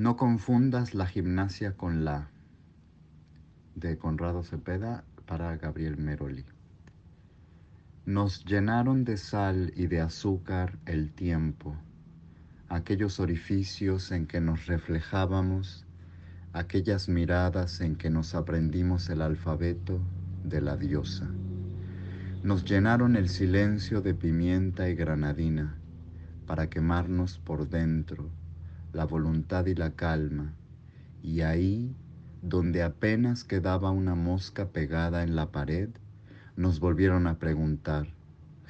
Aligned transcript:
No 0.00 0.16
confundas 0.16 0.94
la 0.94 1.04
gimnasia 1.04 1.76
con 1.76 2.06
la 2.06 2.30
de 3.74 3.98
Conrado 3.98 4.42
Cepeda 4.42 5.04
para 5.26 5.54
Gabriel 5.58 5.98
Meroli. 5.98 6.46
Nos 8.06 8.46
llenaron 8.46 9.04
de 9.04 9.18
sal 9.18 9.74
y 9.76 9.88
de 9.88 10.00
azúcar 10.00 10.78
el 10.86 11.12
tiempo, 11.12 11.76
aquellos 12.70 13.20
orificios 13.20 14.10
en 14.10 14.26
que 14.26 14.40
nos 14.40 14.64
reflejábamos, 14.64 15.84
aquellas 16.54 17.10
miradas 17.10 17.82
en 17.82 17.96
que 17.96 18.08
nos 18.08 18.34
aprendimos 18.34 19.10
el 19.10 19.20
alfabeto 19.20 20.00
de 20.44 20.62
la 20.62 20.78
diosa. 20.78 21.28
Nos 22.42 22.64
llenaron 22.64 23.16
el 23.16 23.28
silencio 23.28 24.00
de 24.00 24.14
pimienta 24.14 24.88
y 24.88 24.94
granadina 24.94 25.76
para 26.46 26.70
quemarnos 26.70 27.38
por 27.38 27.68
dentro 27.68 28.30
la 28.92 29.04
voluntad 29.04 29.66
y 29.66 29.74
la 29.74 29.92
calma, 29.92 30.52
y 31.22 31.42
ahí, 31.42 31.94
donde 32.42 32.82
apenas 32.82 33.44
quedaba 33.44 33.90
una 33.90 34.14
mosca 34.14 34.68
pegada 34.68 35.22
en 35.22 35.36
la 35.36 35.52
pared, 35.52 35.90
nos 36.56 36.80
volvieron 36.80 37.26
a 37.26 37.38
preguntar, 37.38 38.08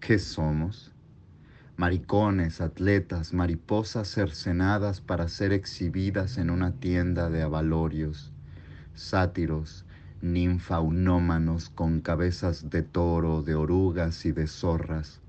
¿qué 0.00 0.18
somos? 0.18 0.92
Maricones, 1.76 2.60
atletas, 2.60 3.32
mariposas 3.32 4.08
cercenadas 4.08 5.00
para 5.00 5.28
ser 5.28 5.52
exhibidas 5.52 6.36
en 6.36 6.50
una 6.50 6.72
tienda 6.72 7.30
de 7.30 7.42
avalorios, 7.42 8.30
sátiros, 8.94 9.86
ninfaunómanos 10.20 11.70
con 11.70 12.00
cabezas 12.00 12.68
de 12.70 12.82
toro, 12.82 13.42
de 13.42 13.54
orugas 13.54 14.26
y 14.26 14.32
de 14.32 14.46
zorras. 14.46 15.22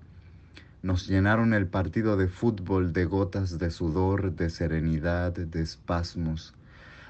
Nos 0.83 1.07
llenaron 1.07 1.53
el 1.53 1.67
partido 1.67 2.17
de 2.17 2.27
fútbol 2.27 2.91
de 2.91 3.05
gotas 3.05 3.57
de 3.57 3.71
sudor, 3.71 4.35
de 4.35 4.49
serenidad, 4.49 5.31
de 5.31 5.61
espasmos, 5.61 6.55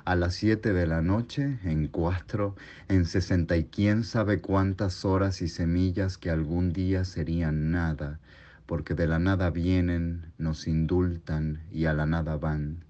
a 0.06 0.16
las 0.16 0.36
siete 0.36 0.74
de 0.74 0.86
la 0.86 1.02
noche, 1.02 1.58
en 1.64 1.88
cuatro, 1.88 2.56
en 2.88 3.06
sesenta 3.06 3.58
y 3.58 3.64
quién 3.64 4.04
sabe 4.04 4.42
cuántas 4.42 5.06
horas 5.06 5.42
y 5.42 5.48
semillas 5.48 6.20
que 6.20 6.30
algún 6.30 6.72
día 6.72 7.04
serían 7.04 7.72
nada, 7.72 8.20
porque 8.68 8.94
de 8.94 9.08
la 9.08 9.18
nada 9.18 9.50
vienen, 9.50 10.32
nos 10.38 10.68
indultan 10.68 11.64
y 11.72 11.86
a 11.86 11.96
la 11.96 12.06
nada 12.06 12.38
van. 12.38 12.86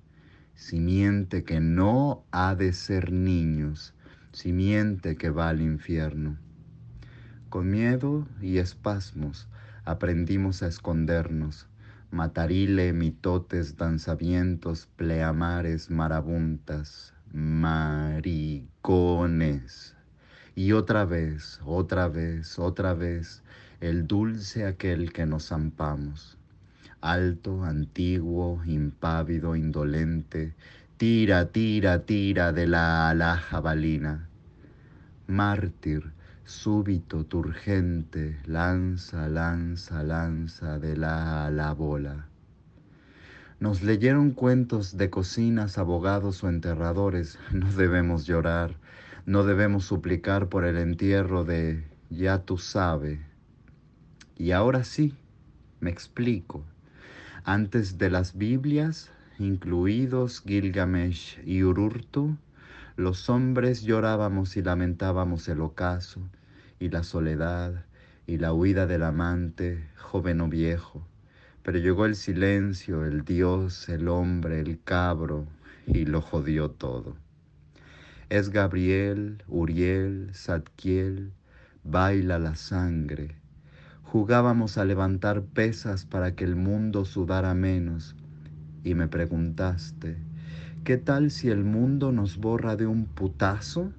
Simiente 0.53 1.45
que 1.45 1.61
no 1.61 2.25
ha 2.31 2.55
de 2.55 2.73
ser 2.73 3.13
niños, 3.13 3.93
simiente 4.33 5.15
que 5.15 5.29
va 5.29 5.47
al 5.47 5.61
infierno. 5.61 6.35
Con 7.47 7.69
miedo 7.69 8.27
y 8.41 8.57
espasmos 8.57 9.47
aprendimos 9.85 10.63
a 10.63 10.67
escondernos, 10.67 11.67
matarile, 12.11 12.93
mitotes, 12.93 13.75
danzavientos, 13.75 14.87
pleamares, 14.95 15.89
marabuntas, 15.89 17.13
maricones. 17.33 18.23
Y 20.55 20.71
otra 20.73 21.05
vez, 21.05 21.59
otra 21.65 22.07
vez, 22.07 22.59
otra 22.59 22.93
vez, 22.93 23.41
el 23.81 24.07
dulce 24.07 24.65
aquel 24.65 25.11
que 25.11 25.25
nos 25.25 25.47
zampamos. 25.49 26.37
Alto, 27.01 27.63
antiguo, 27.63 28.61
impávido, 28.65 29.55
indolente, 29.55 30.53
tira, 30.97 31.51
tira, 31.51 32.05
tira 32.05 32.53
de 32.53 32.67
la 32.67 33.09
ala 33.09 33.35
jabalina. 33.35 34.29
Mártir, 35.27 36.13
súbito, 36.45 37.25
turgente, 37.25 38.39
lanza, 38.45 39.27
lanza, 39.27 40.03
lanza 40.03 40.79
de 40.79 40.97
la 40.97 41.45
a 41.45 41.51
la 41.51 41.73
bola. 41.73 42.27
Nos 43.59 43.81
leyeron 43.81 44.31
cuentos 44.31 44.97
de 44.97 45.09
cocinas, 45.09 45.77
abogados 45.77 46.43
o 46.43 46.49
enterradores. 46.49 47.39
No 47.53 47.71
debemos 47.71 48.25
llorar, 48.25 48.75
no 49.25 49.43
debemos 49.43 49.85
suplicar 49.85 50.49
por 50.49 50.65
el 50.65 50.77
entierro 50.77 51.45
de 51.45 51.85
ya 52.09 52.39
tú 52.39 52.57
sabes. 52.57 53.19
Y 54.37 54.51
ahora 54.51 54.83
sí, 54.83 55.15
me 55.79 55.89
explico. 55.89 56.65
Antes 57.45 57.97
de 57.97 58.09
las 58.09 58.37
Biblias, 58.37 59.11
incluidos 59.39 60.41
Gilgamesh 60.45 61.39
y 61.45 61.63
Ururtu, 61.63 62.37
los 62.95 63.27
hombres 63.29 63.81
llorábamos 63.81 64.55
y 64.55 64.61
lamentábamos 64.61 65.47
el 65.47 65.61
ocaso 65.61 66.21
y 66.79 66.89
la 66.89 67.03
soledad 67.03 67.85
y 68.27 68.37
la 68.37 68.53
huida 68.53 68.85
del 68.85 69.01
amante, 69.03 69.89
joven 69.97 70.41
o 70.41 70.47
viejo. 70.47 71.07
Pero 71.63 71.79
llegó 71.79 72.05
el 72.05 72.15
silencio, 72.15 73.03
el 73.05 73.25
Dios, 73.25 73.89
el 73.89 74.07
hombre, 74.09 74.59
el 74.59 74.79
cabro, 74.83 75.47
y 75.87 76.05
lo 76.05 76.21
jodió 76.21 76.69
todo. 76.69 77.15
Es 78.29 78.49
Gabriel, 78.49 79.43
Uriel, 79.47 80.29
Zadkiel, 80.33 81.31
baila 81.83 82.37
la 82.37 82.55
sangre. 82.55 83.35
Jugábamos 84.03 84.77
a 84.77 84.85
levantar 84.85 85.41
pesas 85.41 86.05
para 86.05 86.35
que 86.35 86.43
el 86.43 86.55
mundo 86.55 87.05
sudara 87.05 87.53
menos, 87.53 88.15
y 88.83 88.93
me 88.93 89.07
preguntaste, 89.07 90.17
¿Qué 90.83 90.97
tal 90.97 91.31
si 91.31 91.49
el 91.49 91.63
mundo 91.63 92.11
nos 92.11 92.35
borra 92.35 92.75
de 92.75 92.87
un 92.87 93.05
putazo? 93.05 93.93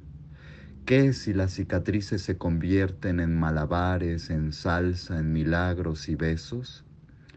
¿Qué 0.84 1.15
si 1.15 1.33
las 1.33 1.55
cicatrices 1.55 2.21
se 2.21 2.37
convierten 2.37 3.21
en 3.21 3.34
malabares, 3.34 4.28
en 4.28 4.53
salsa, 4.53 5.19
en 5.19 5.33
milagros 5.33 6.11
y 6.11 6.15
besos? 6.15 6.84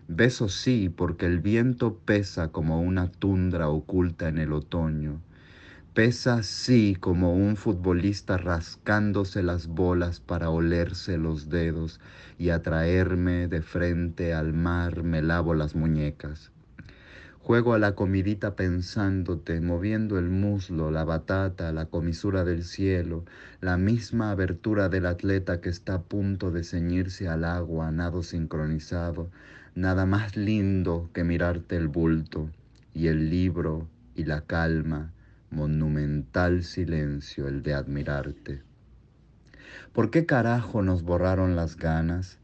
Besos 0.10 0.54
sí, 0.54 0.90
porque 0.90 1.28
el 1.28 1.40
viento 1.40 1.98
pesa 2.00 2.50
como 2.50 2.82
una 2.82 3.10
tundra 3.10 3.70
oculta 3.70 4.28
en 4.28 4.38
el 4.38 4.52
otoño. 4.52 5.22
Pesa 5.94 6.44
sí 6.44 6.98
como 7.00 7.34
un 7.34 7.56
futbolista 7.56 8.36
rascándose 8.38 9.44
las 9.44 9.68
bolas 9.68 10.20
para 10.20 10.50
olerse 10.50 11.18
los 11.18 11.48
dedos 11.48 12.02
y 12.38 12.50
atraerme 12.50 13.48
de 13.48 13.62
frente 13.62 14.34
al 14.34 14.52
mar 14.52 15.04
me 15.04 15.22
lavo 15.22 15.54
las 15.54 15.74
muñecas. 15.74 16.52
Juego 17.48 17.74
a 17.74 17.80
la 17.80 17.96
comidita 17.96 18.58
pensándote, 18.58 19.62
moviendo 19.62 20.20
el 20.20 20.28
muslo, 20.30 20.92
la 20.92 21.06
batata, 21.06 21.72
la 21.72 21.86
comisura 21.86 22.44
del 22.44 22.66
cielo, 22.66 23.24
la 23.62 23.78
misma 23.78 24.32
abertura 24.32 24.90
del 24.90 25.06
atleta 25.06 25.62
que 25.62 25.70
está 25.70 25.94
a 25.94 26.02
punto 26.02 26.52
de 26.52 26.66
ceñirse 26.66 27.30
al 27.30 27.46
agua, 27.46 27.90
nado 27.90 28.22
sincronizado, 28.22 29.30
nada 29.76 30.06
más 30.06 30.36
lindo 30.36 31.10
que 31.14 31.24
mirarte 31.24 31.78
el 31.78 31.88
bulto, 31.88 32.50
y 32.94 33.08
el 33.08 33.30
libro, 33.30 33.88
y 34.14 34.26
la 34.26 34.42
calma, 34.42 35.14
monumental 35.50 36.66
silencio 36.66 37.48
el 37.48 37.64
de 37.64 37.76
admirarte. 37.76 38.62
¿Por 39.94 40.12
qué 40.12 40.26
carajo 40.26 40.82
nos 40.82 41.02
borraron 41.02 41.56
las 41.56 41.78
ganas? 41.78 42.40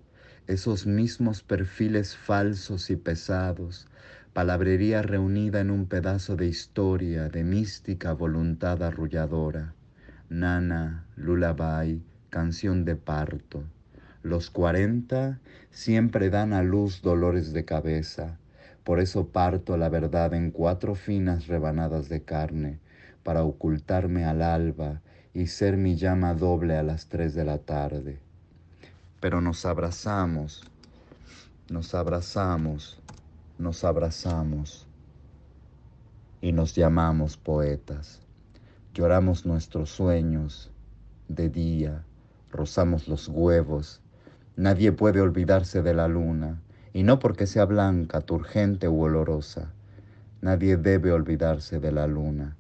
Esos 0.48 0.86
mismos 0.86 1.44
perfiles 1.44 2.16
falsos 2.16 2.90
y 2.90 2.96
pesados, 2.96 3.88
palabrería 4.34 5.04
reunida 5.04 5.62
en 5.62 5.70
un 5.70 5.86
pedazo 5.86 6.36
de 6.36 6.48
historia, 6.48 7.30
de 7.30 7.44
mística 7.44 8.14
voluntad 8.14 8.82
arrulladora. 8.82 9.76
Nana, 10.30 11.06
lullaby, 11.16 12.02
canción 12.32 12.84
de 12.84 12.96
parto. 12.96 13.64
Los 14.24 14.50
cuarenta 14.50 15.40
siempre 15.70 16.32
dan 16.32 16.54
a 16.54 16.64
luz 16.64 17.04
dolores 17.04 17.54
de 17.54 17.64
cabeza, 17.64 18.40
por 18.84 19.00
eso 19.00 19.28
parto 19.28 19.78
la 19.78 19.90
verdad 19.90 20.34
en 20.34 20.50
cuatro 20.50 20.96
finas 20.96 21.46
rebanadas 21.46 22.10
de 22.10 22.24
carne, 22.24 22.80
para 23.22 23.44
ocultarme 23.44 24.26
al 24.26 24.42
alba 24.42 25.02
y 25.36 25.48
ser 25.48 25.78
mi 25.78 25.96
llama 25.96 26.34
doble 26.34 26.76
a 26.76 26.84
las 26.84 27.06
tres 27.06 27.36
de 27.36 27.46
la 27.46 27.60
tarde. 27.60 28.18
Pero 29.20 29.42
nos 29.42 29.66
abrazamos, 29.66 30.64
nos 31.70 31.94
abrazamos, 31.94 33.03
nos 33.64 33.86
abrazamos 33.86 34.86
y 36.42 36.52
nos 36.52 36.76
llamamos 36.76 37.38
poetas. 37.38 38.22
Lloramos 38.94 39.46
nuestros 39.46 39.90
sueños 39.90 40.70
de 41.30 41.48
día, 41.48 42.04
rozamos 42.52 43.08
los 43.08 43.30
huevos. 43.30 44.02
Nadie 44.58 44.92
puede 44.92 45.22
olvidarse 45.22 45.82
de 45.82 45.94
la 45.94 46.10
luna, 46.10 46.62
y 46.92 47.04
no 47.04 47.20
porque 47.20 47.48
sea 47.48 47.64
blanca, 47.64 48.20
turgente 48.20 48.90
u 48.90 49.02
olorosa. 49.02 49.72
Nadie 50.42 50.76
debe 50.76 51.14
olvidarse 51.14 51.80
de 51.80 51.94
la 51.94 52.06
luna, 52.06 52.58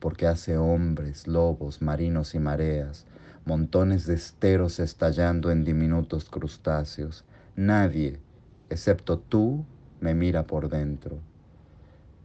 porque 0.00 0.26
hace 0.26 0.58
hombres, 0.58 1.26
lobos, 1.26 1.80
marinos 1.80 2.34
y 2.34 2.38
mareas, 2.38 3.06
montones 3.46 4.06
de 4.06 4.14
esteros 4.14 4.78
estallando 4.78 5.50
en 5.50 5.64
diminutos 5.64 6.28
crustáceos. 6.28 7.24
Nadie, 7.56 8.20
excepto 8.68 9.18
tú 9.18 9.64
me 10.02 10.14
mira 10.14 10.42
por 10.42 10.68
dentro. 10.68 11.16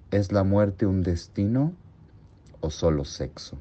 ¿Es 0.10 0.32
la 0.32 0.44
muerte 0.44 0.86
un 0.86 1.04
destino 1.04 1.74
o 2.60 2.72
solo 2.72 3.06
sexo? 3.06 3.58